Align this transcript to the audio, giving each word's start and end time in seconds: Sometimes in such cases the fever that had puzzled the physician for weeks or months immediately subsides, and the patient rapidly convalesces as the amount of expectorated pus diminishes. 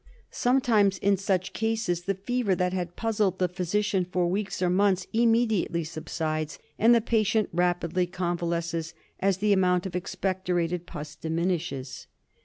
Sometimes 0.31 0.97
in 0.97 1.15
such 1.15 1.53
cases 1.53 2.05
the 2.05 2.15
fever 2.15 2.55
that 2.55 2.73
had 2.73 2.95
puzzled 2.95 3.37
the 3.37 3.47
physician 3.47 4.03
for 4.03 4.25
weeks 4.25 4.59
or 4.59 4.67
months 4.71 5.05
immediately 5.13 5.83
subsides, 5.83 6.57
and 6.79 6.95
the 6.95 7.01
patient 7.01 7.49
rapidly 7.53 8.07
convalesces 8.07 8.95
as 9.19 9.37
the 9.37 9.53
amount 9.53 9.85
of 9.85 9.95
expectorated 9.95 10.87
pus 10.87 11.13
diminishes. 11.15 12.07